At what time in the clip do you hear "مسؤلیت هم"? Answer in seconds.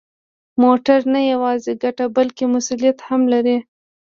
2.55-3.21